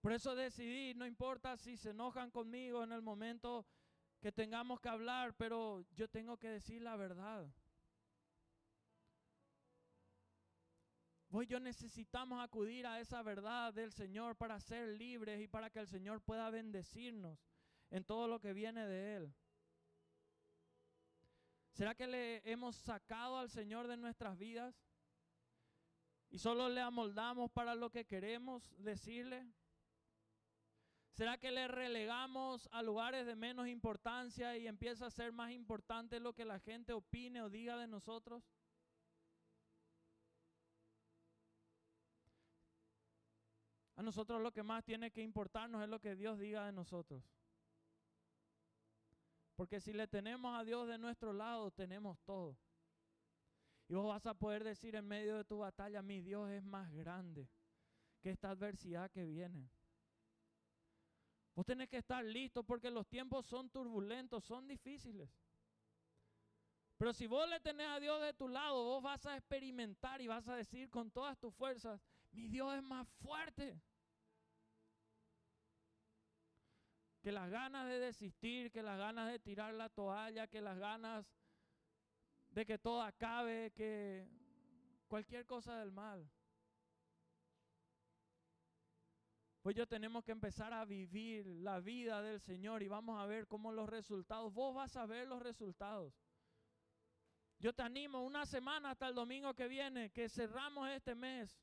[0.00, 3.66] Por eso decidí, no importa si se enojan conmigo en el momento
[4.20, 7.50] que tengamos que hablar, pero yo tengo que decir la verdad.
[11.30, 15.78] Vos yo necesitamos acudir a esa verdad del Señor para ser libres y para que
[15.78, 17.38] el Señor pueda bendecirnos
[17.90, 19.34] en todo lo que viene de Él.
[21.72, 24.74] ¿Será que le hemos sacado al Señor de nuestras vidas?
[26.30, 29.46] Y solo le amoldamos para lo que queremos decirle.
[31.12, 36.18] ¿Será que le relegamos a lugares de menos importancia y empieza a ser más importante
[36.18, 38.42] lo que la gente opine o diga de nosotros?
[44.00, 47.22] A nosotros lo que más tiene que importarnos es lo que Dios diga de nosotros.
[49.54, 52.56] Porque si le tenemos a Dios de nuestro lado, tenemos todo.
[53.88, 56.90] Y vos vas a poder decir en medio de tu batalla, mi Dios es más
[56.94, 57.46] grande
[58.22, 59.68] que esta adversidad que viene.
[61.54, 65.28] Vos tenés que estar listo porque los tiempos son turbulentos, son difíciles.
[66.96, 70.26] Pero si vos le tenés a Dios de tu lado, vos vas a experimentar y
[70.26, 73.78] vas a decir con todas tus fuerzas, mi Dios es más fuerte.
[77.20, 81.26] Que las ganas de desistir, que las ganas de tirar la toalla, que las ganas
[82.50, 84.26] de que todo acabe, que
[85.06, 86.28] cualquier cosa del mal.
[89.62, 93.46] Pues yo tenemos que empezar a vivir la vida del Señor y vamos a ver
[93.46, 96.14] cómo los resultados, vos vas a ver los resultados.
[97.58, 101.60] Yo te animo una semana hasta el domingo que viene, que cerramos este mes.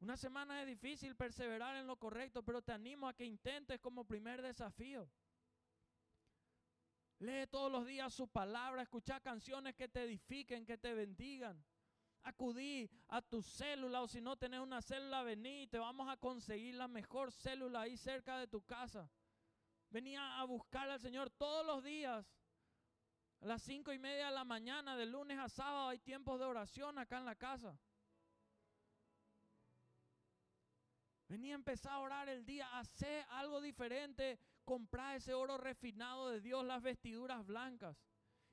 [0.00, 4.04] Una semana es difícil perseverar en lo correcto, pero te animo a que intentes como
[4.04, 5.08] primer desafío.
[7.18, 11.64] Lee todos los días su palabra, escucha canciones que te edifiquen, que te bendigan
[12.26, 16.74] acudí a tu célula o si no tenés una célula, vení, te vamos a conseguir
[16.74, 19.08] la mejor célula ahí cerca de tu casa.
[19.90, 22.26] Venía a buscar al Señor todos los días.
[23.40, 26.46] A las cinco y media de la mañana, de lunes a sábado, hay tiempos de
[26.46, 27.78] oración acá en la casa.
[31.28, 36.40] Venía a empezar a orar el día, hacer algo diferente, comprar ese oro refinado de
[36.40, 37.96] Dios, las vestiduras blancas.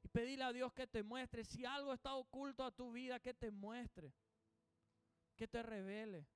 [0.01, 1.45] Y pedirle a Dios que te muestre.
[1.45, 4.13] Si algo está oculto a tu vida, que te muestre.
[5.35, 6.27] Que te revele.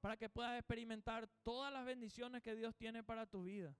[0.00, 3.76] Para que puedas experimentar todas las bendiciones que Dios tiene para tu vida.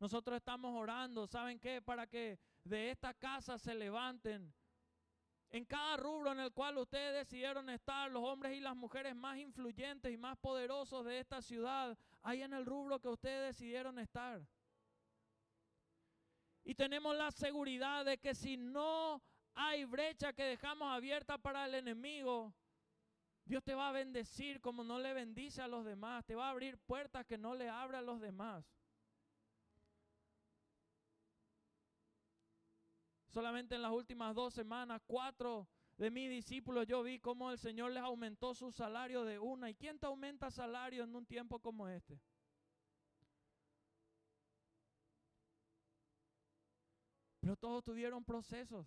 [0.00, 1.80] Nosotros estamos orando, ¿saben qué?
[1.80, 4.52] Para que de esta casa se levanten
[5.50, 9.36] en cada rubro en el cual ustedes decidieron estar, los hombres y las mujeres más
[9.38, 14.40] influyentes y más poderosos de esta ciudad, hay en el rubro que ustedes decidieron estar.
[16.62, 19.22] Y tenemos la seguridad de que si no
[19.54, 22.54] hay brecha que dejamos abierta para el enemigo,
[23.44, 26.24] Dios te va a bendecir como no le bendice a los demás.
[26.24, 28.64] Te va a abrir puertas que no le abre a los demás.
[33.30, 37.92] Solamente en las últimas dos semanas, cuatro de mis discípulos yo vi cómo el Señor
[37.92, 39.70] les aumentó su salario de una.
[39.70, 42.20] ¿Y quién te aumenta salario en un tiempo como este?
[47.40, 48.86] Pero todos tuvieron procesos.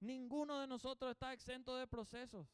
[0.00, 2.46] Ninguno de nosotros está exento de procesos.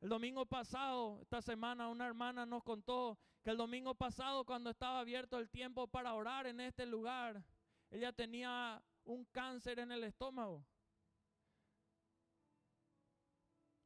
[0.00, 5.00] El domingo pasado, esta semana, una hermana nos contó que el domingo pasado, cuando estaba
[5.00, 7.44] abierto el tiempo para orar en este lugar,
[7.90, 10.64] ella tenía un cáncer en el estómago.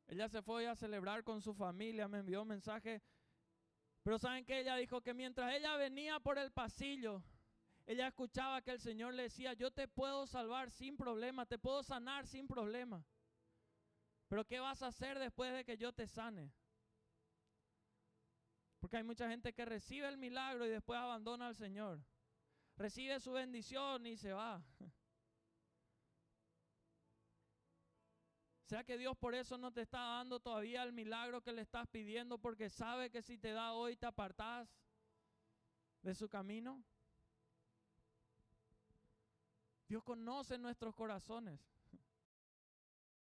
[0.07, 3.03] Ella se fue a celebrar con su familia, me envió un mensaje.
[4.03, 7.23] Pero saben que ella dijo que mientras ella venía por el pasillo,
[7.87, 11.83] ella escuchaba que el Señor le decía, yo te puedo salvar sin problema, te puedo
[11.83, 13.05] sanar sin problema.
[14.29, 16.53] Pero ¿qué vas a hacer después de que yo te sane?
[18.81, 22.05] Porque hay mucha gente que recibe el milagro y después abandona al Señor.
[22.77, 24.63] Recibe su bendición y se va.
[28.67, 31.87] ¿Será que Dios por eso no te está dando todavía el milagro que le estás
[31.89, 34.67] pidiendo porque sabe que si te da hoy te apartás
[36.01, 36.83] de su camino?
[39.89, 41.61] Dios conoce nuestros corazones.